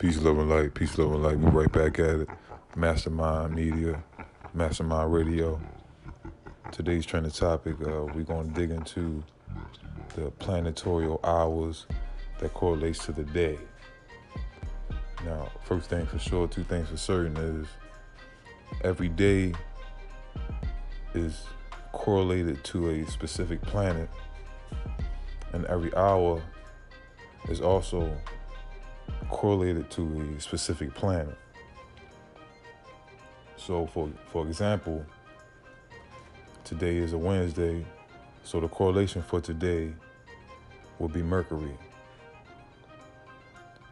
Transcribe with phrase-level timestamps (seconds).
[0.00, 0.72] Peace, love, and light.
[0.72, 1.38] Peace, love, and light.
[1.38, 2.28] We right back at it.
[2.74, 4.02] Mastermind Media,
[4.54, 5.60] Mastermind Radio.
[6.72, 9.22] Today's trending topic, uh, we're going to dig into
[10.16, 11.84] the planetorial hours
[12.38, 13.58] that correlates to the day.
[15.26, 17.66] Now, first thing for sure, two things for certain is
[18.82, 19.52] every day
[21.12, 21.44] is
[21.92, 24.08] correlated to a specific planet,
[25.52, 26.42] and every hour
[27.50, 28.10] is also
[29.30, 31.36] correlated to a specific planet.
[33.56, 35.04] So for for example,
[36.64, 37.84] today is a Wednesday,
[38.44, 39.92] so the correlation for today
[40.98, 41.76] will be Mercury.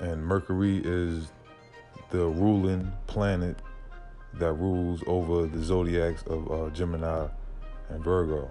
[0.00, 1.30] And Mercury is
[2.10, 3.56] the ruling planet
[4.34, 7.26] that rules over the zodiacs of uh, Gemini
[7.88, 8.50] and Virgo.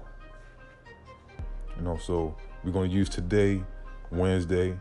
[1.77, 3.63] You know, so we're going to use today,
[4.11, 4.77] Wednesday,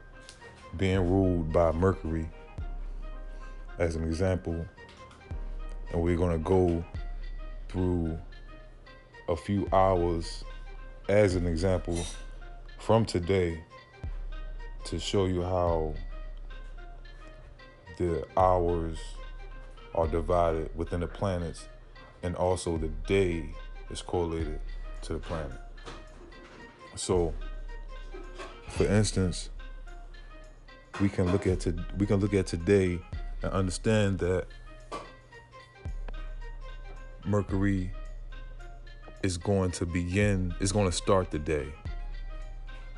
[0.77, 2.29] being ruled by Mercury
[3.79, 4.67] as an example.
[5.93, 6.85] And we're going to go
[7.69, 8.19] through
[9.29, 10.45] a few hours
[11.09, 12.05] as an example
[12.79, 13.63] from today
[14.85, 15.95] to show you how
[17.99, 18.99] the hours
[19.95, 21.69] are divided within the planets
[22.23, 23.49] and also the day
[23.91, 24.61] is correlated
[25.03, 25.59] to the planet.
[26.95, 27.35] So,
[28.69, 29.51] for instance,
[31.01, 32.99] we can look at to, we can look at today
[33.43, 34.47] and understand that
[37.25, 37.93] Mercury
[39.23, 41.69] is going to begin, is going to start the day.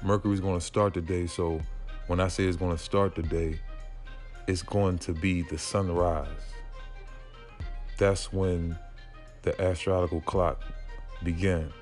[0.02, 1.26] Mercury is going to start the day.
[1.26, 1.60] So
[2.06, 3.58] when I say it's going to start the day,
[4.46, 6.28] it's going to be the sunrise.
[7.98, 8.78] That's when
[9.42, 10.62] the astrological clock
[11.22, 11.72] begins.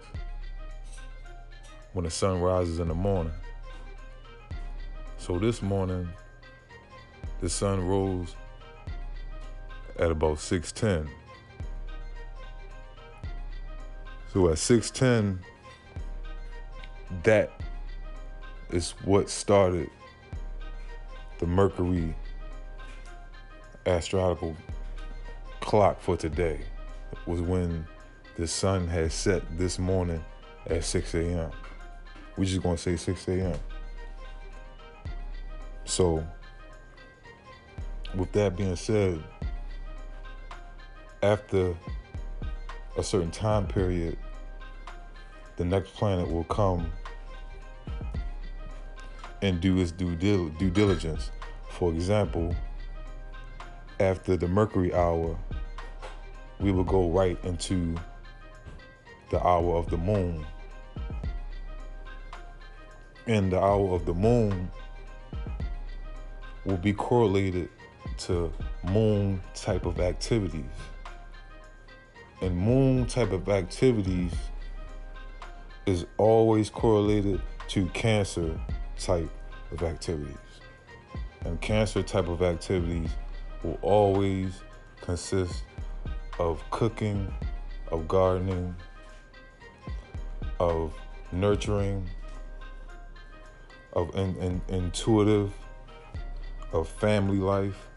[1.93, 3.33] When the sun rises in the morning.
[5.19, 6.09] So this morning,
[7.41, 8.35] the sun rose
[9.99, 11.11] at about 6:10.
[14.33, 15.41] So at 6:10,
[17.25, 17.51] that
[18.71, 19.91] is what started
[21.39, 22.15] the Mercury
[23.87, 24.57] astrological
[25.61, 26.61] clock for today.
[27.27, 27.87] Was when
[28.37, 30.25] the sun had set this morning
[30.67, 31.51] at 6 a.m.
[32.37, 33.59] We're just gonna say 6 a.m.
[35.89, 36.23] So,
[38.15, 39.25] with that being said,
[41.23, 41.75] after
[42.99, 44.19] a certain time period,
[45.57, 46.93] the next planet will come
[49.41, 51.31] and do its due, dil- due diligence.
[51.71, 52.55] For example,
[53.99, 55.39] after the Mercury hour,
[56.61, 57.97] we will go right into
[59.31, 60.45] the hour of the moon.
[63.27, 64.71] And the hour of the moon
[66.69, 67.71] will be correlated
[68.19, 68.53] to
[68.85, 70.65] moon type of activities.
[72.43, 74.33] And moon type of activities
[75.87, 78.61] is always correlated to cancer
[78.99, 79.31] type
[79.73, 80.37] of activities.
[81.47, 83.11] And cancer type of activities
[83.63, 84.63] will always
[85.01, 85.65] consist
[86.39, 87.33] of cooking,
[87.91, 88.77] of gardening,
[90.61, 90.93] of
[91.33, 92.07] nurturing,
[93.95, 95.51] of in, in, intuitive
[96.73, 97.89] of family life.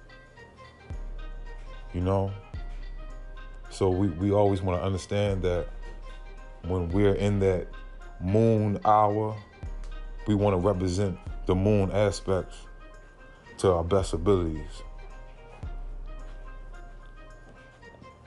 [1.94, 2.32] You know?
[3.70, 5.68] So we, we always want to understand that
[6.64, 7.68] when we're in that
[8.20, 9.36] moon hour,
[10.28, 12.68] we want to represent the moon aspects
[13.58, 14.84] to our best abilities.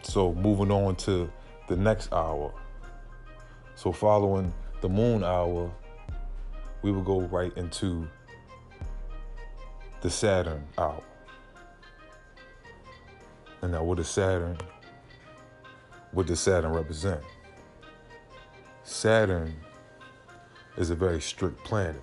[0.02, 1.30] So moving on to
[1.68, 2.52] the next hour.
[3.74, 5.70] So following the moon hour,
[6.82, 8.08] we will go right into
[10.04, 11.02] the Saturn out.
[13.62, 14.58] And now what does Saturn,
[16.12, 17.22] what does Saturn represent?
[18.82, 19.54] Saturn
[20.76, 22.02] is a very strict planet.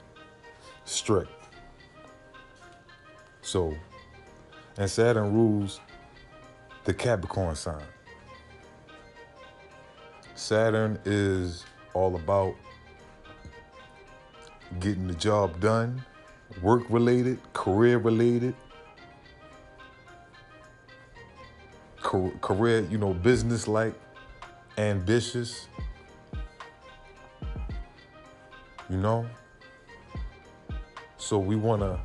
[0.83, 1.29] Strict.
[3.43, 3.75] So,
[4.79, 5.79] and Saturn rules
[6.85, 7.85] the Capricorn sign.
[10.33, 12.55] Saturn is all about
[14.79, 16.03] getting the job done
[16.61, 18.55] work related, career related,
[22.41, 23.93] career, you know, business like,
[24.77, 25.67] ambitious.
[28.89, 29.25] You know?
[31.17, 31.99] So we want to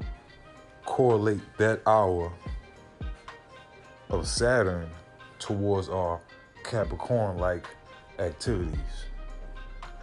[0.84, 2.32] correlate that hour
[4.10, 4.88] of Saturn
[5.38, 6.20] towards our
[6.62, 7.66] Capricorn like
[8.18, 8.78] activities.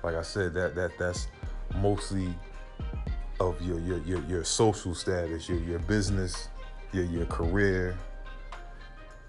[0.04, 1.28] Like I said, that that that's
[1.76, 2.34] mostly
[3.50, 6.50] of your your your, your social status, your your business,
[6.92, 7.98] your, your career,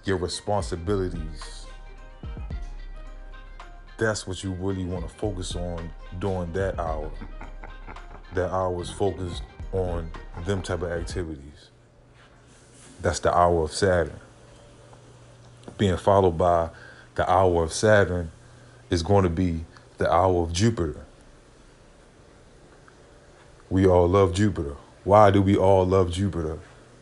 [0.05, 1.67] your responsibilities.
[3.97, 7.11] That's what you really want to focus on during that hour.
[8.35, 10.11] That hour is focused on
[10.45, 11.71] them type of activities.
[13.01, 14.19] That's the hour of Saturn.
[15.79, 16.71] Being followed by
[17.15, 18.31] the hour of Saturn
[18.91, 19.65] is going to be
[19.99, 21.05] the hour of Jupiter.
[23.75, 24.76] We all love Jupiter.
[25.03, 26.61] Why do we all love Jupiter?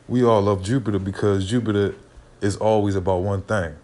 [0.09, 1.95] We all love Jupiter because Jupiter
[2.41, 3.77] is always about one thing.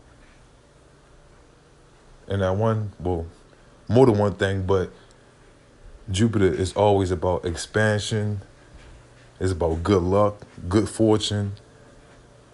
[2.28, 3.26] And that one, well,
[3.88, 4.90] more than one thing, but
[6.10, 8.40] Jupiter is always about expansion,
[9.38, 11.52] it's about good luck, good fortune,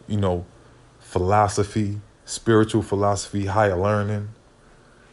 [0.09, 0.47] you know,
[0.99, 4.31] philosophy, spiritual philosophy, higher learning,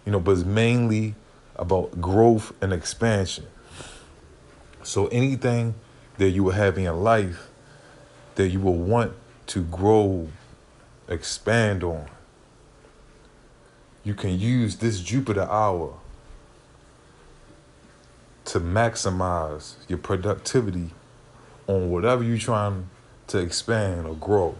[0.04, 1.14] you know, but it's mainly
[1.58, 3.46] about growth and expansion.
[4.84, 5.76] So anything
[6.18, 7.50] that you will have in your life
[8.36, 9.14] that you will want
[9.48, 10.28] to grow,
[11.08, 12.06] expand on,
[14.04, 15.94] you can use this Jupiter hour
[18.46, 20.90] to maximize your productivity
[21.68, 22.90] on whatever you're trying
[23.28, 24.56] to expand or grow.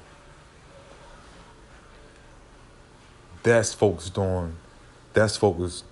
[3.44, 4.56] That's focused on
[5.14, 5.84] that's focused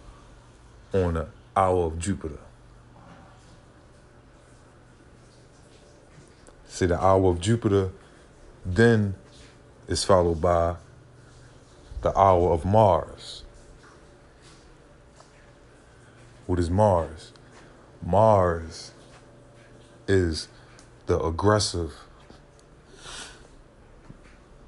[0.93, 1.27] on the
[1.57, 2.39] hour of Jupiter.
[6.79, 7.89] See, the hour of Jupiter
[8.65, 9.15] then
[9.89, 10.77] is followed by
[11.99, 13.43] the hour of Mars.
[16.47, 17.33] What is Mars?
[18.01, 18.93] Mars
[20.07, 20.47] is
[21.07, 21.91] the aggressive,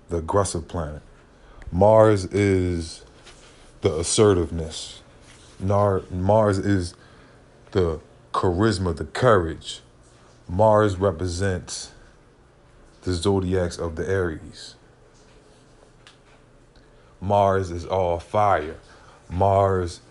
[0.10, 1.04] the aggressive planet.
[1.72, 3.06] Mars is
[3.80, 5.02] the assertiveness.
[5.62, 6.94] Mars is
[7.72, 8.02] the
[8.34, 9.80] charisma, the courage.
[10.50, 11.92] Mars represents
[13.02, 14.76] the zodiacs of the Aries.
[17.20, 18.78] Mars is all fire.
[19.30, 20.02] Mars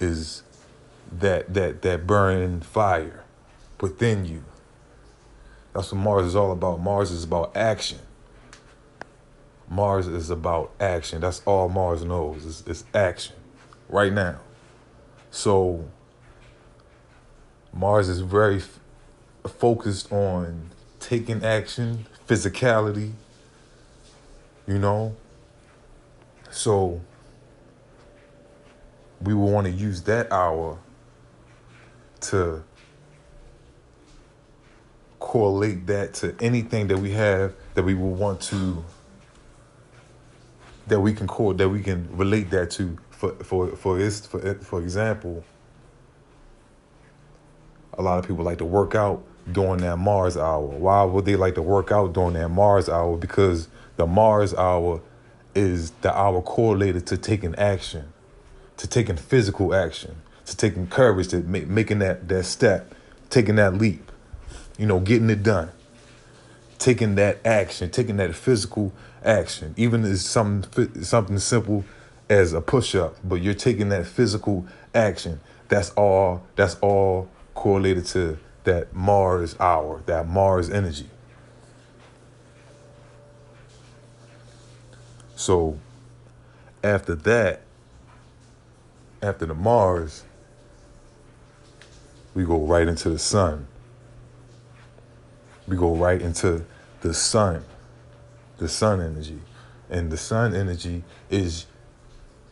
[0.00, 0.42] is
[1.10, 3.24] that that that burning fire
[3.80, 4.44] within you.
[5.74, 6.80] That's what Mars is all about.
[6.80, 7.98] Mars is about action.
[9.68, 11.20] Mars is about action.
[11.20, 13.36] That's all Mars knows is, is action
[13.88, 14.40] right now.
[15.30, 15.88] So
[17.72, 18.80] Mars is very f-
[19.46, 23.12] focused on taking action, physicality,
[24.66, 25.14] you know.
[26.50, 27.00] So
[29.20, 30.78] we will want to use that hour
[32.20, 32.62] to
[35.18, 38.84] correlate that to anything that we have that we will want to
[40.86, 44.54] that we can core that we can relate that to for for for this for
[44.54, 45.44] for example
[47.98, 49.22] a lot of people like to work out
[49.52, 50.60] during that Mars hour.
[50.60, 53.16] Why would they like to work out during that Mars hour?
[53.16, 55.00] Because the Mars hour
[55.54, 58.12] is the hour correlated to taking action,
[58.76, 60.16] to taking physical action,
[60.46, 62.94] to taking courage, to make, making that that step,
[63.30, 64.10] taking that leap,
[64.78, 65.70] you know, getting it done,
[66.78, 68.92] taking that action, taking that physical
[69.24, 71.84] action, even as something something simple
[72.30, 75.40] as a push up, but you're taking that physical action.
[75.68, 76.42] That's all.
[76.56, 81.08] That's all correlated to that Mars hour, that Mars energy.
[85.36, 85.78] So
[86.82, 87.62] after that,
[89.22, 90.24] after the Mars,
[92.34, 93.66] we go right into the sun.
[95.66, 96.64] We go right into
[97.00, 97.64] the sun,
[98.58, 99.40] the sun energy.
[99.90, 101.66] And the sun energy is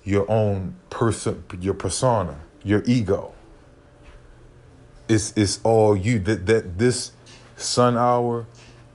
[0.04, 3.32] your own person, your persona, your ego.
[5.08, 6.18] It's it's all you.
[6.20, 7.12] That that this
[7.56, 8.46] sun hour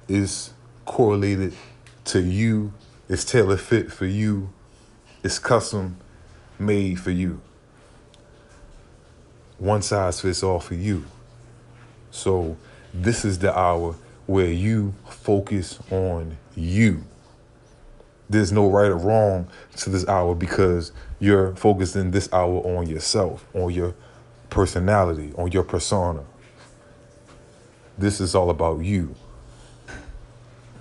[0.08, 0.54] is
[0.86, 1.54] correlated
[2.06, 2.74] to you.
[3.08, 4.50] It's tailor fit for you.
[5.24, 5.98] It's custom
[6.60, 7.42] made for you.
[9.58, 11.06] One size fits all for you.
[12.10, 12.58] So
[12.94, 17.04] this is the hour where you focus on you.
[18.30, 23.46] There's no right or wrong to this hour because you're focusing this hour on yourself,
[23.54, 23.94] on your
[24.52, 26.24] personality, on your persona.
[27.98, 29.16] This is all about you.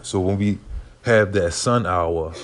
[0.03, 0.59] So when we
[1.03, 2.35] have that sun hour,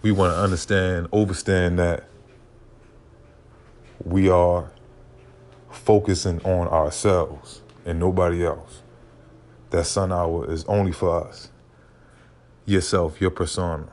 [0.00, 2.04] we want to understand, understand that
[4.04, 4.70] we are
[5.70, 8.80] focusing on ourselves and nobody else.
[9.70, 11.50] That sun hour is only for us
[12.64, 13.88] yourself, your persona.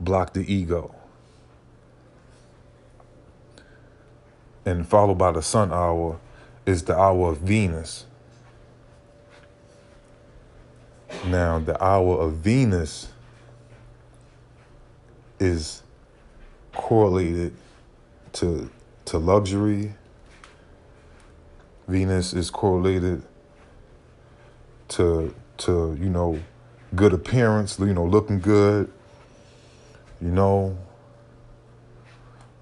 [0.00, 0.94] Block the ego.
[4.66, 6.18] And followed by the sun hour
[6.66, 8.04] is the hour of Venus.
[11.26, 13.08] Now, the hour of Venus
[15.38, 15.82] is
[16.74, 17.54] correlated
[18.34, 18.68] to
[19.06, 19.94] to luxury.
[21.88, 23.22] Venus is correlated
[24.88, 26.40] to to you know
[26.94, 28.92] good appearance, you know, looking good.
[30.20, 30.78] You know,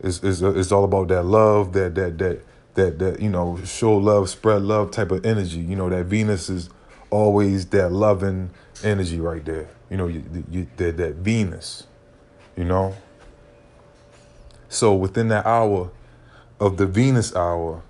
[0.01, 2.41] it's it's it's all about that love, that that that
[2.75, 5.61] that that you know, show love, spread love type of energy.
[5.61, 6.71] You know, that Venus is
[7.11, 8.51] always that loving
[8.83, 9.69] energy right there.
[9.91, 11.87] You know, you, you, that that Venus.
[12.57, 12.95] You know.
[14.69, 15.91] So within that hour
[16.59, 17.83] of the Venus hour,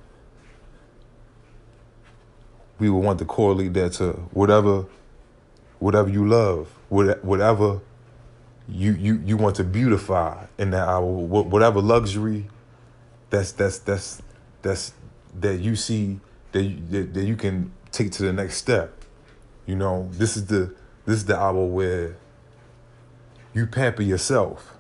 [2.79, 4.87] we would want to correlate that to whatever
[5.79, 7.81] whatever you love, whatever
[8.69, 12.47] you you you want to beautify in that hour, whatever luxury
[13.31, 14.23] that's that's that's
[14.63, 14.93] that's
[15.41, 16.21] that you see
[16.53, 19.05] that you, that, that you can take to the next step.
[19.67, 22.17] You know, this is the this is the hour where
[23.53, 24.77] you pamper yourself.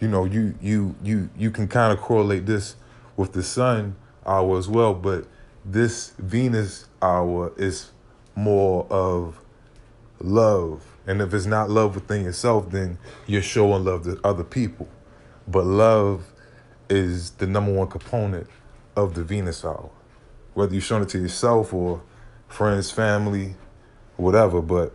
[0.00, 2.76] You know, you you you you can kind of correlate this
[3.16, 5.26] with the sun hour as well, but
[5.64, 7.90] this Venus hour is
[8.34, 9.40] more of
[10.20, 10.93] love.
[11.06, 14.88] And if it's not love within yourself, then you're showing love to other people.
[15.46, 16.32] But love
[16.88, 18.46] is the number one component
[18.96, 19.90] of the Venus hour.
[20.54, 22.02] Whether you're showing it to yourself or
[22.48, 23.56] friends, family,
[24.16, 24.92] whatever, but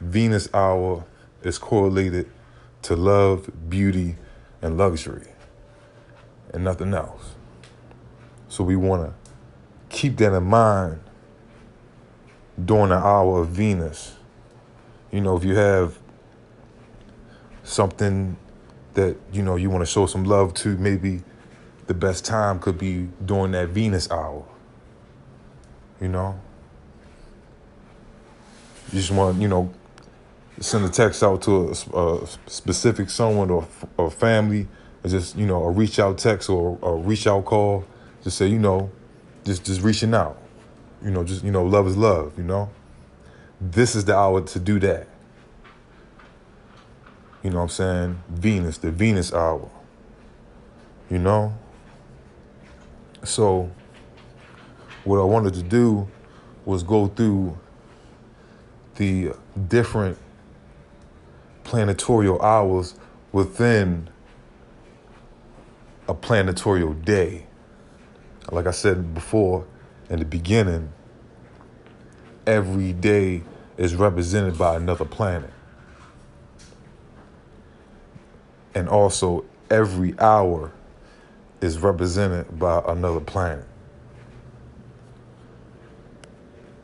[0.00, 1.04] Venus hour
[1.42, 2.30] is correlated
[2.82, 4.16] to love, beauty,
[4.62, 5.28] and luxury,
[6.52, 7.34] and nothing else.
[8.48, 9.14] So we want to
[9.88, 11.00] keep that in mind
[12.62, 14.15] during the hour of Venus.
[15.10, 15.98] You know, if you have
[17.62, 18.36] something
[18.94, 21.22] that, you know, you want to show some love to, maybe
[21.86, 24.44] the best time could be during that Venus hour.
[26.00, 26.40] You know?
[28.92, 29.72] You just want, you know,
[30.60, 34.68] send a text out to a, a specific someone or, or family,
[35.04, 37.84] or just, you know, a reach out text or a reach out call.
[38.22, 38.90] Just say, you know,
[39.44, 40.40] just just reaching out.
[41.02, 42.70] You know, just you know, love is love, you know?
[43.60, 45.08] This is the hour to do that.
[47.42, 48.22] You know what I'm saying?
[48.28, 49.70] Venus, the Venus hour.
[51.10, 51.54] You know?
[53.22, 53.70] So
[55.04, 56.08] what I wanted to do
[56.64, 57.58] was go through
[58.96, 59.32] the
[59.68, 60.18] different
[61.64, 62.94] planetorial hours
[63.32, 64.08] within
[66.08, 67.46] a planetorial day.
[68.50, 69.66] Like I said before
[70.08, 70.92] in the beginning,
[72.46, 73.42] every day
[73.76, 75.52] is represented by another planet.
[78.74, 80.72] And also, every hour
[81.60, 83.66] is represented by another planet.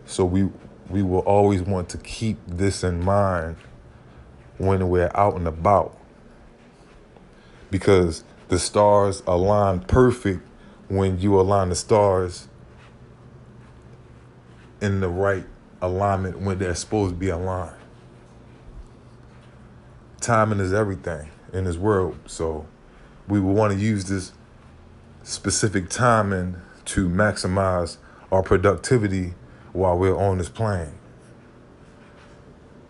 [0.07, 0.49] So we
[0.88, 3.57] we will always want to keep this in mind
[4.59, 5.97] when we're out and about.
[7.71, 10.47] Because the stars align perfect
[10.88, 12.49] when you align the stars
[14.82, 15.46] in the right
[15.80, 17.76] alignment when they're supposed to be aligned.
[20.20, 22.66] Timing is everything in this world, so
[23.28, 24.32] we will want to use this
[25.22, 27.96] specific timing to maximize
[28.32, 29.34] our productivity
[29.72, 30.94] while we're on this plane.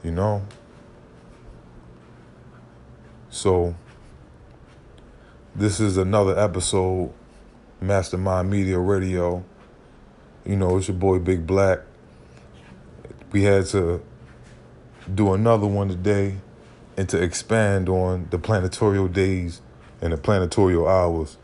[0.03, 0.43] You know?
[3.29, 3.75] So,
[5.55, 7.13] this is another episode
[7.81, 9.45] Mastermind Media Radio.
[10.45, 11.81] You know, it's your boy Big Black.
[13.31, 14.03] We had to
[15.13, 16.37] do another one today
[16.97, 19.61] and to expand on the planetorial days
[20.01, 21.37] and the planetorial hours.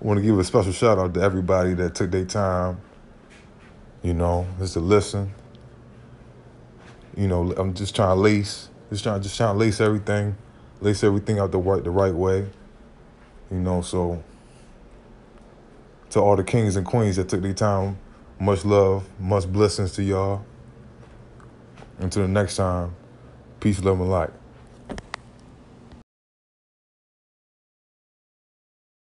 [0.00, 2.80] I want to give a special shout out to everybody that took their time,
[4.02, 5.34] you know, just to listen.
[7.16, 10.36] You know, I'm just trying to lace, just trying, just trying to lace everything,
[10.80, 12.48] lace everything out the right, the right way.
[13.50, 14.22] You know, so
[16.10, 17.98] to all the kings and queens that took their time.
[18.38, 20.44] Much love, much blessings to y'all.
[21.98, 22.94] Until the next time,
[23.60, 24.30] peace, love, and light.